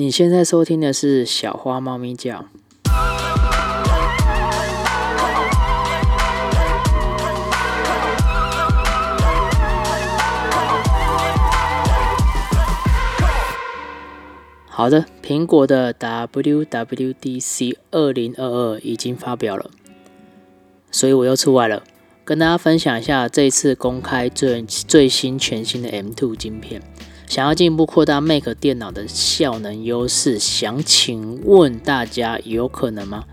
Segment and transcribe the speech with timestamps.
[0.00, 2.44] 你现在收听的是小花猫咪叫。
[14.68, 19.68] 好的，苹果的 WWDC 二零二二已经发表了，
[20.92, 21.82] 所以我又出来了，
[22.24, 26.80] 跟大家分享一下这一次公开最最新全新的 M2 晶片。
[27.28, 33.24] 想要进一步扩大 Mac 电脑的效能优势，想请问大家有可能吗？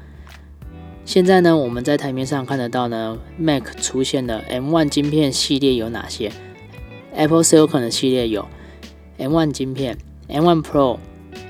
[1.05, 6.31] 现在呢，我们在台面上看得到呢，Mac 出现了 M1 晶片系列有哪些
[7.13, 8.45] ？Apple Silicon 的系列有
[9.17, 10.97] M1 晶片、M1 Pro、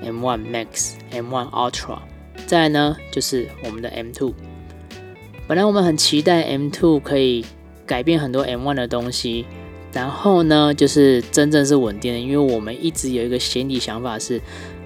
[0.03, 1.99] M1 Max、M1 Ultra，
[2.45, 4.33] 再来呢就是我们的 M2。
[5.47, 7.43] 本来我们很期待 M2 可以
[7.87, 9.45] 改变很多 M1 的东西。
[9.95, 14.41] 然后呢，就是真正是稳定的，因为我们一直有一个心理想法是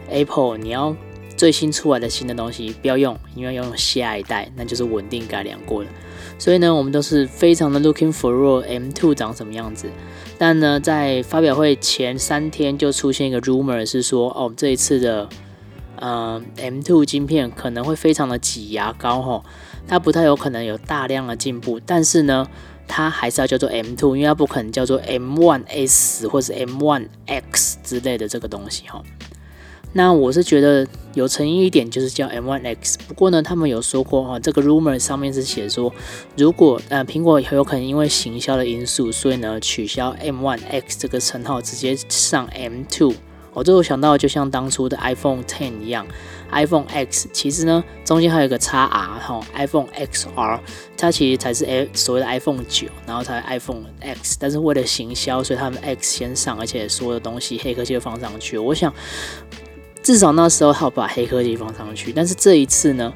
[0.07, 0.95] ，Apple 你要
[1.35, 5.89] 最新出来的新的东西不要用，因为要用下一代，那就是稳定改良过的。
[6.37, 9.89] 所以呢，我们都是非常的 looking for M2 长什么样子。
[10.37, 15.27] 但呢，在发表会前三天就出现一个 rumor 是说，哦，这一次的
[15.95, 19.43] 呃 M2 晶片可能会非常的挤牙膏吼，
[19.87, 22.47] 它不太有可能有大量的进步，但是呢。
[22.89, 29.01] 它还是要叫做 M2，因为它不可能叫做 M1S 或者 M1X 之类的这个东西哈。
[29.93, 32.95] 那我是觉得有诚意一点，就是叫 M1X。
[33.07, 35.93] 不过呢，他们有说过哈，这个 rumor 上面是写说，
[36.35, 43.15] 如果呃苹果很有可能因为行销的因素，所以呢取消 M1X 这个称号，直接上 M2。
[43.59, 46.07] 我最后想到，就像当初的 iPhone Ten 一样
[46.49, 50.59] ，iPhone X 其实呢，中间还有个 x R 哈，iPhone XR，
[50.95, 58.57] 它其实才是 A 所谓的 iPhone 九，然后才 iPhone X，但是为了行销，所以他们 X 先上，而且所有的东西黑科技都放上去。
[58.57, 58.93] 我想，
[60.01, 63.13] 至少那时候他把黑科技放上去，但是这一次呢？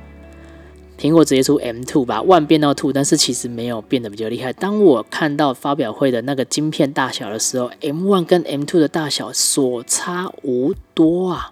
[1.00, 4.54] 苹果直接出 M2，把 One 变到 Two，但是其实没有变得比较厉害。
[4.54, 11.52] 当我看到发表会的那个晶片大小的时候，M1 跟 M2 的大小所差无多啊！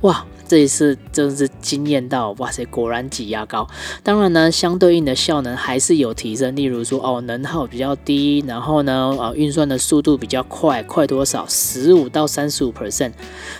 [0.00, 3.66] 哇，这一次真是惊艳到，哇塞，果然挤牙膏。
[4.02, 11.46] 当然呢，相对应的效能还是有提升，例如说哦，能耗比较低，然后呢，啊，运算的速度比较快，快多少？
[11.48, 13.12] 十五到三十五 percent，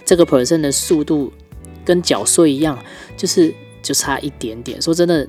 [0.04, 1.32] 这个 percent 的速度
[1.82, 2.78] 跟缴税一样，
[3.16, 3.54] 就是。
[3.84, 4.82] 就差一点点。
[4.82, 5.28] 说真的，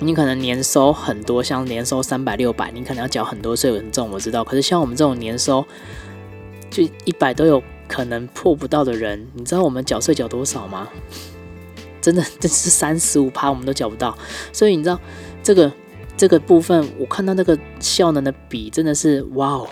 [0.00, 4.42] 你可能年收很多，像年收三百六百，你可能要缴很多税，很重，我知道。
[4.42, 5.64] 可是像我们这种年收
[6.70, 10.88] 就一百都有可能破不到的人，你知道我们缴税缴多少吗？
[12.00, 14.18] 真的，这是三十五趴，我们都缴不到。
[14.52, 14.98] 所以你知道
[15.42, 15.72] 这个
[16.16, 19.68] 这个部分，我看到那个效能的比真的是哇哦，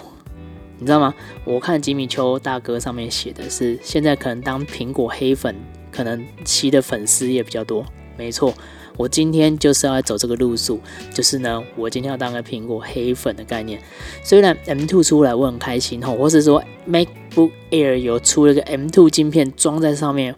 [0.79, 1.13] 你知道吗？
[1.45, 5.57] 我看吉米丘大哥上面写的是，现在可能当苹果黑粉。
[5.93, 7.85] 可能七的粉丝也比较多，
[8.17, 8.53] 没错，
[8.97, 10.81] 我今天就是要走这个路数，
[11.15, 13.81] 就是呢，我今天要当个苹果黑粉的概念。
[14.25, 20.35] 虽然 M2 出来我很开心吼，或是说 MacBook Air 有出了个 M2 镜片装在上面，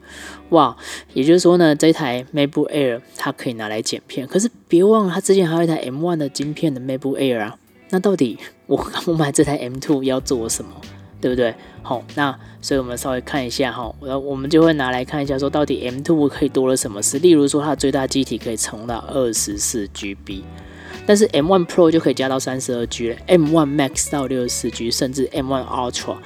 [0.51, 0.77] 哇，
[1.13, 4.27] 也就是说呢，这台 MacBook Air 它可以拿来剪片。
[4.27, 7.57] 可是别忘了，它之前还有一台 M1 的晶片的 MacBook Air 啊，
[7.91, 10.71] 那到底我 我买这台 M2 要做什么？
[11.25, 11.55] 对不对？
[11.83, 17.19] 好，那所以我们稍微看一下哈，我我们就会拿来看一下，说到底 M2 可以多了什么事？
[17.19, 20.43] 例如说它最大机体可以重到二十四 GB，
[21.07, 26.17] 但是 M1 Pro 就可以加到三十二 G 了，M1 Max 到六十四 G，甚至 M1 Ultra。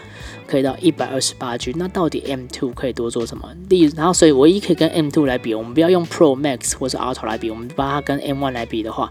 [0.46, 3.54] 可以到一百二十八 G，那到底 M2 可以多做什么？
[3.68, 9.10] 例如，然后所以唯一可以跟 M2 来比，我们不要用 Pro Max 或者 Ultra 来比，我们把它跟 M1 来比的话，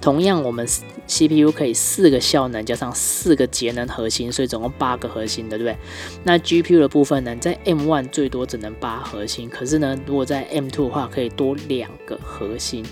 [0.00, 0.64] 同样我们
[1.08, 5.76] CPU 可以四个效能加上四个节能核心，所以总共八个核心的，对不对？
[6.22, 12.84] 那 GPU 的部分呢，在 M1 最多只能八核心，可是呢，如果在 M2 的话，可以多两个核心。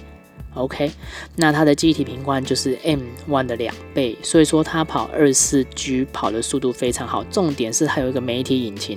[0.54, 0.90] OK，
[1.36, 7.24] 那它的机体频宽就是 M1 的两倍，所以说它跑二四 G 跑的速度非常好。
[7.24, 8.96] 重点是它有一个媒体引擎，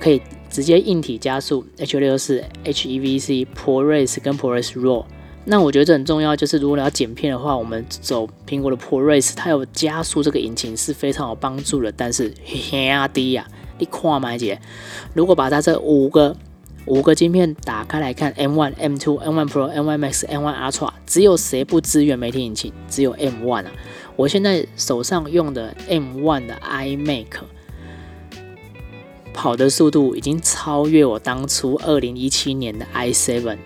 [0.00, 5.04] 可以直接硬体加速 H64、HEVC、ProRes 跟 ProRes RAW。
[5.44, 11.92] 那我觉得这很重要，就是如果你要剪片的话，我们走苹果的 ProRes，它有加速这个引擎是非常有帮助的。
[11.92, 13.46] 但是兄弟呀，
[13.78, 14.58] 你看买姐，
[15.12, 16.34] 如果把它这五个。
[16.86, 22.72] 五个晶片打开来看，M1、M2、M1 Pro、M1 Max、M1 Ultra，只有谁不支援媒体引擎？
[22.88, 23.72] 只有 M1 啊！
[24.16, 27.26] 我现在手上用的 M1 的 iMac
[29.32, 33.56] 跑的速度已经超越我当初2017年的 i7。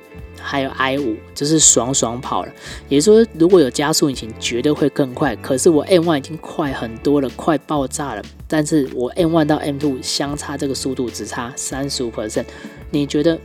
[0.40, 2.52] 还有 i 五，就是爽爽跑了。
[2.88, 5.34] 也就是说，如果有加速引擎，绝对会更快。
[5.36, 8.22] 可是我 M one 已经快很多了，快爆炸了。
[8.46, 12.46] 但是我 M one 到 M two 相差这个速度只差三十五 percent，
[12.90, 13.38] 你觉得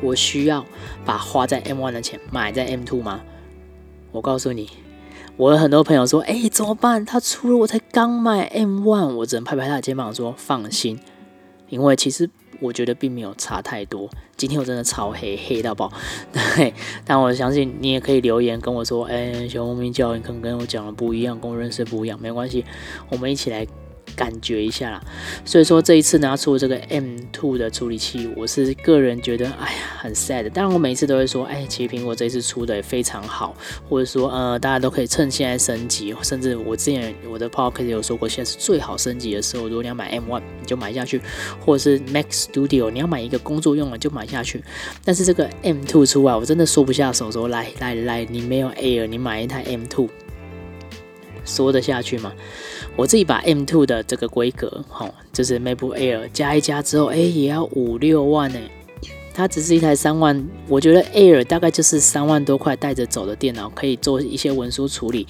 [0.00, 0.64] 我需要
[1.04, 3.20] 把花在 M one 的钱买在 M two 吗？
[4.12, 4.68] 我告诉你，
[5.36, 7.04] 我有很多朋友说，哎，怎么办？
[7.04, 10.98] 他出了，我才刚买 M one，我只能拍拍他的肩膀说，放心，
[11.68, 12.30] 因为其实。
[12.62, 14.10] 我觉得并没有差太多。
[14.36, 15.90] 今天我真的超黑，黑到爆。
[16.30, 16.74] 对，
[17.06, 22.62] 但我相信你也可以留言跟我说，哎，小红明教，你可能跟我讲的不一样，跟我认识不一样，没关系，
[23.08, 23.66] 我们一起来。
[24.16, 25.00] 感觉一下啦，
[25.44, 30.48] 所以说这一次拿出这个 M2 的处理器，我是个人觉得，哎呀，很 sad。
[30.50, 33.54] 当然我每次都会说，哎，其实苹果这一次出的也非常好，
[33.88, 39.68] 或者说，呃，大家都可以趁现在升级，甚至我之前我的 podcast 有说过，现在是最好升级的时候。
[39.68, 41.20] 如果你要买 M1，你就买下去，
[41.64, 44.62] 或者是 Mac Studio，你要买一个工作用的就买下去。
[45.04, 50.08] 但是这个 M2 出来，我真的说不下手，说来来来，你没有 Air，你买一台 M2，
[51.44, 52.32] 说得下去吗？
[52.96, 58.58] 我自己把 M2 的这个规格，哈，就是 MacBook Air 加一加之后，哎，也要五六万呢。
[59.32, 65.26] 它只是一台三万，我觉得 Air 大概就是三万多块带着走的电脑，可以做一些文书处理，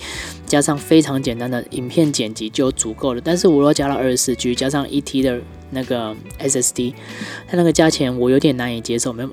[0.47, 3.21] 加上非常简单的影片剪辑就足够了。
[3.23, 5.39] 但是我若加了二十四 G，加上一 T 的
[5.71, 6.95] 那个 SSD，
[7.47, 9.31] 它那个价钱我有点难以接受，没有。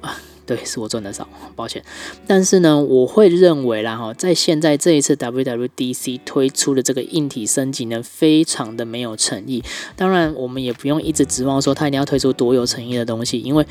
[0.47, 1.27] 对，是我赚的少，
[1.57, 1.83] 抱歉。
[2.25, 9.61] 但是呢，我会认为啦哈，在现在这一次 WWDC 推出的这个硬体升级呢，非常的没有诚意。
[9.97, 13.67] 当然，我们也不用一直指望说它一定要推出多有诚意的东西，因为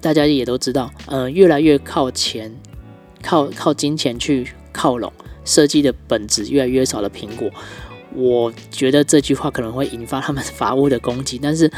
[0.00, 2.52] 大家也都知道，呃，越来越靠钱、
[3.22, 5.12] 靠靠金钱去靠拢
[5.44, 7.48] 设计的本质越来越少的苹果，
[8.16, 11.70] 我觉得这句话可能会引发他们 法务的攻击，但是。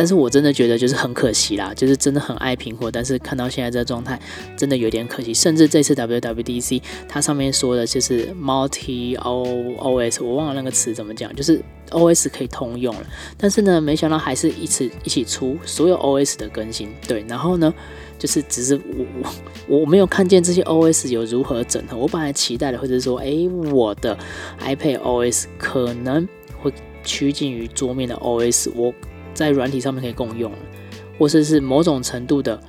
[0.00, 4.18] 但是我真的觉得就是很可惜啦，就是真的很爱苹果，但是看到现在这个状态，
[4.56, 5.34] 真的有点可惜。
[5.34, 9.44] 甚至这次 WWDC 它上面说的就是 Multi O
[9.76, 11.60] OS，我忘了那个词怎么讲，就是
[11.90, 13.06] OS 可以通用了。
[13.36, 17.22] 但是呢，没想到还是一起一起出所有 OS 的更新，对。
[17.28, 17.70] 然后呢，
[18.18, 19.04] 就是只是我
[19.68, 21.94] 我我没有看见这些 OS 有如何整合。
[21.98, 24.16] 我本来期待的，或者说，诶，我的
[24.62, 26.26] iPad OS 可能
[26.58, 26.72] 会
[27.04, 28.94] 趋近于桌面的 OS，我。
[29.34, 30.52] 在软体上面可以共用，
[31.18, 32.60] 或者是某种程度的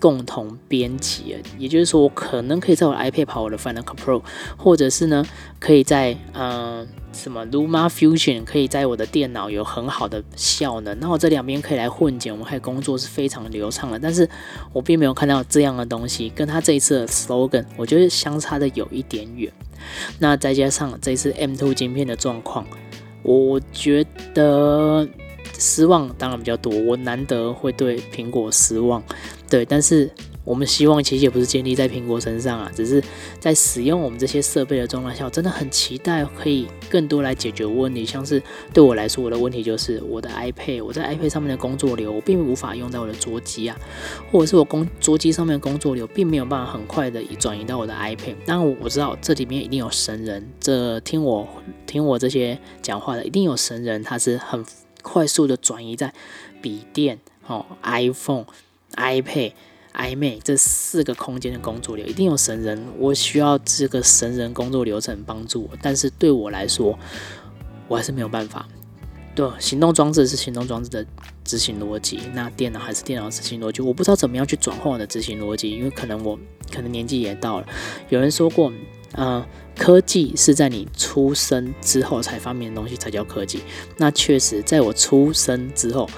[0.00, 4.22] 共同编辑，也就是说，我可能可以在我的 iPad 跑我的 Final Cut Pro，
[4.56, 5.24] 或者是呢，
[5.58, 13.98] 可以在嗯什么 Luma Fusion 可以在我的电脑有很好的效能，那我这两边可以来混剪，我们可以工作是非常流畅的。
[13.98, 14.28] 但是
[14.72, 19.50] 我并没有看到这样的东西，跟他这一次的 slogan，我觉得相差的有一点远。
[20.18, 22.66] 那再加上这次 M2 晶片的状况，
[23.22, 24.04] 我觉
[24.34, 25.08] 得。
[25.58, 29.02] 失望当然比较多，我难得会对苹果失望，
[29.48, 30.10] 对，但是
[30.44, 33.02] 我们希望其实也不是建立在苹果身上啊，只是
[33.40, 38.42] 在使用我们这些设备的状态下，我真的很期待可以更多来解决问题，像是
[38.72, 43.74] 对我来说，我的问题就是我的 iPad，我在 iPad 上面的工作流，我并无法用到我的桌机啊，
[44.30, 48.34] 或者是我工桌机上面的工作流，并没有办法很快的转移到我的 iPad。
[48.44, 51.48] 当然我知道这里面一定有神人，这听我
[51.86, 54.62] 听我这些讲话的，一定有神人，他是很。
[55.04, 56.12] 快速的转移在
[56.62, 58.46] 笔电、哦 iPhone、
[58.96, 59.52] iPad、
[59.92, 62.82] iMac 这四个空间的工作流，一定有神人。
[62.98, 66.98] 我需要这个神人工作流程帮助我，但是对我来说，
[67.86, 68.66] 我还是没有办法。
[69.36, 71.06] 对，行动装置是行动装置的
[71.44, 73.82] 执行逻辑，那电脑还是电脑执行逻辑。
[73.82, 76.38] 我不知道怎么样去转换我的执行逻辑，因为可能我
[76.72, 77.68] 可能年纪也到了。
[78.08, 78.72] 有人说过。
[79.16, 83.60] 呃，科技是在你出生之后才发明的东西才叫科技。
[83.96, 86.08] 那确实，在我出生之后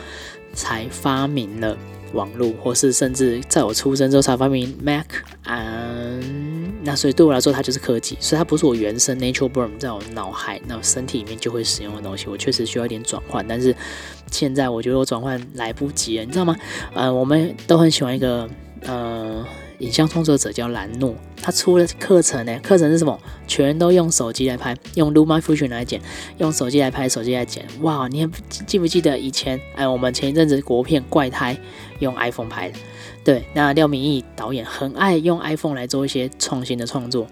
[0.55, 1.77] 才发明了
[2.15, 5.07] 网络，或是甚至在我出生之后才发明 Mac。
[5.45, 8.17] 嗯，那所以对我来说，它就是科技。
[8.19, 12.27] 所以它不是我原生 natural born 在我脑海、那身体里面就会使用的东西。
[12.29, 13.77] 我确实需要一点转换，但是
[14.31, 16.57] 现在我觉得我转换来不及了，你知道吗？
[16.95, 18.49] 呃，我们都很喜欢一个
[18.83, 19.45] 呃。
[19.79, 22.59] 影像创作者叫兰诺，他出了课程呢。
[22.63, 23.19] 课程是什么？
[23.47, 26.01] 全都用手机来拍，用 Luma Fusion 来剪，
[26.39, 27.67] 用手机来拍，手机来剪。
[27.83, 29.61] 哇，你还记不记得以前？
[29.75, 31.55] 哎，我们前一阵子国片《怪胎》
[31.99, 32.79] 用 iPhone 拍的。
[33.25, 37.27] 对，那廖明义导演很爱用 iPhone 来做一些创新的创作。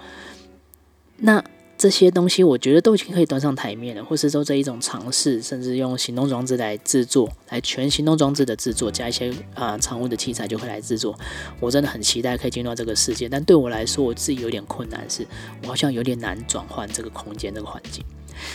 [1.16, 1.42] 那。
[1.84, 11.14] 这些东西我觉得都已经可以端上台面了，或是说这一种尝试，甚至用行动装置来制作，来全行动装置的制作，加一些啊常务的器材就会来制作。
[11.60, 15.26] 我真的很期待可以进入到这个世界，但对我来说，我自己有点困难，是
[15.62, 18.02] 我好像有点难转换这个空间、这个环境。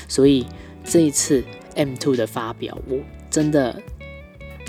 [0.07, 0.43] 所以
[0.83, 1.43] 这一次
[1.75, 2.97] M2 的发表，我
[3.29, 3.79] 真的。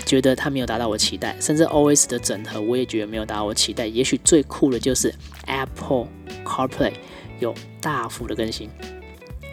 [0.03, 3.85] 觉得它没有达到我期待，甚至 OS 的整合我也觉得没有达到我期待。
[3.85, 5.13] 也许最酷的就是
[5.45, 6.07] Apple
[6.43, 6.93] CarPlay
[7.41, 8.69] 有大幅的更新，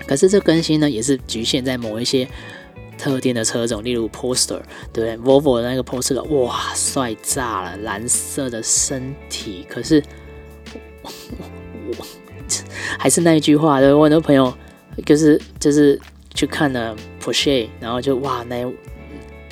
[0.07, 2.29] 可是这更新呢，也是局限在某一些
[2.97, 4.61] 特定的车种，例如 Poster，
[4.93, 9.67] 对不对？Volvo 的那个 Poster，哇，帅炸了，蓝色的身体。
[9.69, 10.01] 可是
[11.03, 12.07] 我
[12.99, 14.55] 还是那一句话，对我很多朋友
[15.05, 16.01] 就是就是
[16.35, 18.65] 去看了 Porsche，然后就哇那。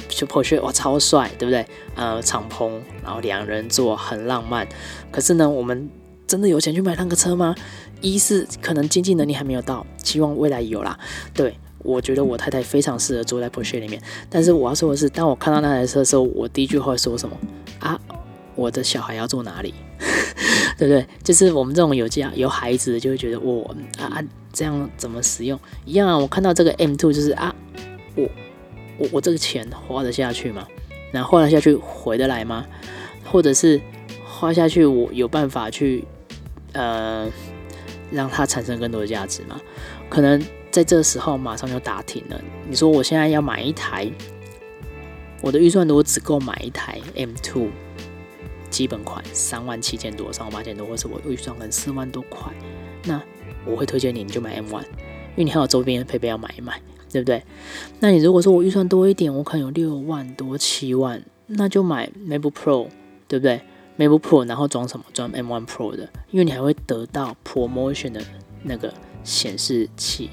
[0.08, 1.66] 就 Porsche 哇超帅，对不对？
[1.94, 2.70] 呃，敞篷，
[3.02, 4.66] 然后两人座很浪漫。
[5.10, 5.90] 可是呢，我们
[6.26, 7.54] 真的有钱去买那个车吗？
[8.00, 10.98] 一是可能经济能力还没有到，希望未来有啦。
[11.32, 14.02] 对我觉得我太太非常适合坐在 Porsche 里面。
[14.28, 17.36] 但是我要说的是，当我看到那台车的时候，我第一句话说什么
[17.78, 18.00] 啊？
[18.54, 19.74] 我的小孩要坐哪里？
[20.78, 21.06] 对不对？
[21.22, 26.18] 就是我们这种有家有孩子的，就会觉得我啊啊这样怎么使用一样啊？
[26.18, 27.54] 我看到这个 M2 就是啊
[28.14, 28.28] 我。
[28.98, 30.66] 我我这个钱花得下去吗？
[31.12, 32.64] 那花得下去回得来吗？
[33.26, 33.78] 或者是
[34.24, 36.02] 花下去我有办法去
[36.76, 37.28] 呃
[38.10, 39.60] 让它产生更多的价值嘛？
[40.08, 40.40] 可能
[40.70, 42.40] 在这时候马上就打停了。
[42.68, 44.10] 你说我现在要买一台，
[45.40, 47.68] 我的预算如果只够买一台 M2
[48.70, 52.52] 基本款三万七千多、三万八千多，或是我预算可能四万多块，
[53.04, 53.20] 那
[53.64, 56.80] 我会推荐你你就买 M1，因为你还有周边配备要买一买。
[57.08, 57.42] 对不对？
[58.00, 62.88] 那你如果说我预算多一点，我可能有六万多、七万，那就买 MacBook Pro，
[63.26, 63.62] 对不对
[63.98, 65.04] ？MacBook Pro，然后装什么？
[65.12, 68.22] 装 M1 Pro 的，因为你还会得到 Promotion 的
[68.62, 68.92] 那个
[69.24, 70.30] 显示器，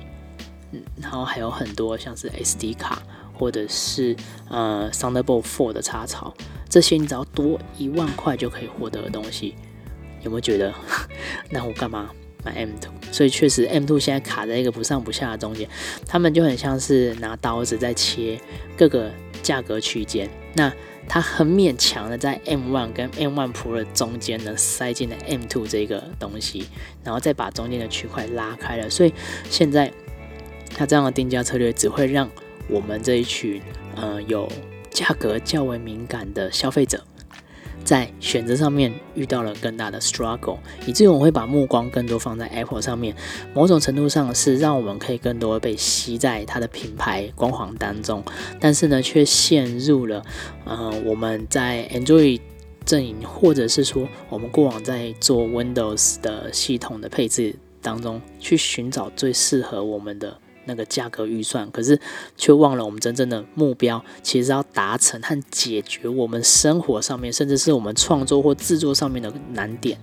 [0.71, 3.01] 嗯，然后还有很多像是 SD 卡
[3.33, 4.15] 或者是
[4.49, 6.33] 呃 Thunderbolt 4的插槽，
[6.69, 9.55] 这些你只要多一万块就可以获得的东西，
[10.21, 10.73] 有没有觉得？
[11.49, 12.09] 那我干嘛？
[12.45, 15.65] 买 M2，所以确实 M2 现在卡在一个不上不下的中间，
[16.05, 18.37] 他们就很像是拿刀子在切
[18.77, 19.09] 各个
[19.41, 20.29] 价格区间。
[20.53, 20.69] 那
[21.07, 26.67] 它很勉强的在 M1 跟 M1 Pro 的中间呢塞进了 M Two 这个东西，
[27.03, 28.89] 然后再把中间的区块拉开了。
[28.89, 29.13] 所以
[29.49, 29.91] 现在
[30.75, 32.29] 它这样的定价策略只会让
[32.67, 33.61] 我们这一群
[33.95, 34.49] 呃有
[34.89, 37.03] 价格较为敏感的消费者。
[37.83, 43.15] 在选择上面遇到了更大的 struggle，以至于我会把目光更多放在 Apple 上面。
[43.53, 48.23] 某种程度上是让我们可以更多被吸在它的品牌光环当中，
[48.59, 50.23] 但是呢，却陷入了
[50.65, 52.39] 呃我们在 Android
[52.85, 60.37] 阵营，或者是说我们过往在做 Windows 的系统的配置当中，去寻找最适合我们的。
[60.65, 61.99] 那个价格预算，可是
[62.37, 69.97] 却忘了我们真正的目标，其实要达成和解决我们生活上面，甚至是我们创作或制作上面的难点。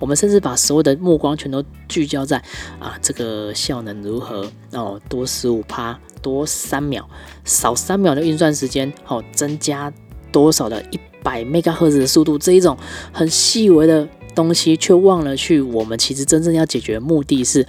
[0.00, 2.38] 我们甚至把所有的目光全都聚焦在
[2.78, 4.50] 啊，这个效能如何？
[4.72, 7.08] 哦，多十五趴，多三秒，
[7.44, 9.92] 少三秒的运算时间，哦，增加
[10.32, 12.38] 多少的一百 mega 赫兹的速度？
[12.38, 12.76] 这一种
[13.12, 17.66] 很细微的东西，却忘了去我们其实真正要解决的目的是。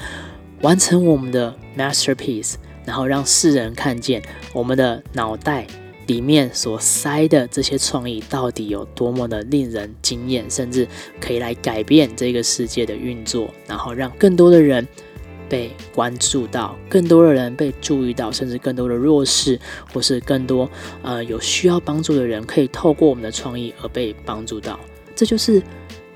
[0.65, 2.55] 完成我们的 masterpiece，
[2.85, 4.19] 然后让世人看见
[4.51, 5.67] 我们的脑袋
[6.07, 10.87] 里面所塞的这些创意到底有多么的令人惊艳，甚至
[11.21, 14.87] 可以来改变这个世界的运作，然后让更多的人
[15.47, 19.59] 被关注到，更多的人被注意到，甚至更多的弱势
[19.93, 20.67] 或是更多
[21.03, 24.79] 呃有需要帮助的人可以透过我们的创意而被帮助到。
[25.15, 25.61] 这就是。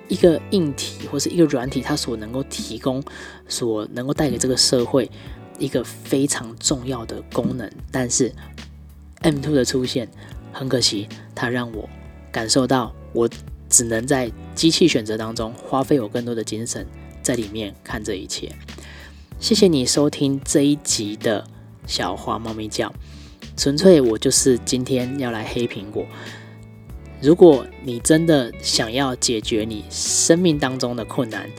[0.09, 3.01] 一个硬体或是一个软体，它所能够提供、
[3.47, 5.09] 所能够带给这个社会
[5.57, 7.71] 一个非常重要的功能。
[7.91, 8.33] 但是
[9.21, 10.09] M2 的出现，
[10.51, 11.87] 很可惜，它让我
[12.31, 13.29] 感受到，我
[13.69, 16.85] 只能在机器选择当中花费我更多的精神
[17.21, 18.51] 在里面看这一切。
[19.39, 21.47] 谢谢你收听这一集的
[21.85, 22.91] 小花猫咪叫，
[23.55, 26.05] 纯粹我就是今天要来黑苹果。
[27.21, 31.49] 如果你真的想要解决你生命当中的困难，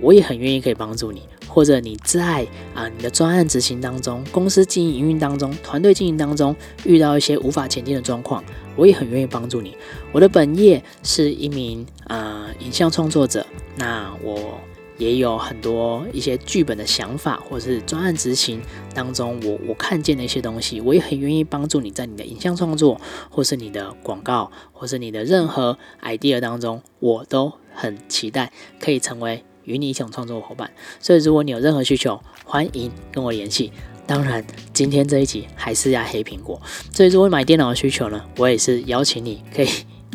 [0.00, 1.22] 我也很愿意可以帮助你。
[1.48, 8.44] 或者你在啊你的专案执行当中、公司经营营运当中、团队经营当中遇到一些无法前进的状况，
[8.76, 9.74] 我也很愿意帮助你。
[10.12, 13.44] 我的本业是一名啊影像创作者，
[13.76, 14.60] 那我。
[14.98, 18.60] 也有很多一些剧本的想法，或者是专案执行
[18.92, 23.00] 当中，我我看见的一些东西，我也很愿意帮助你在你的影像创作，
[23.30, 30.70] 或是你的广告，或是你的任何 idea 当中，我都很期待可以成为与你一起创作的伙伴。
[31.00, 33.72] 所以，如果你有任何需求，欢迎跟我联系。
[34.06, 36.60] 当然，今天这一集还是要黑苹果。
[36.92, 39.68] 所以，如果买电脑的需求呢，我也是邀请你可以。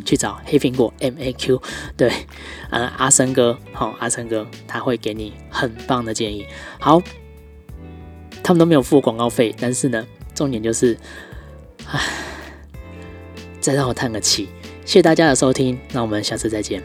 [0.06, 1.62] 去找黑苹果 M A Q，
[1.96, 2.10] 对，
[2.70, 6.46] 啊，阿森哥，好，阿森哥他会给你很棒的建议。
[6.80, 7.02] 好，
[8.44, 10.98] 他们都没有付广告费，但是呢，重点就是，
[11.88, 12.02] 唉，
[13.60, 14.50] 再让我叹个气。
[14.86, 16.84] 谢谢大家的收听，那我们下次再见。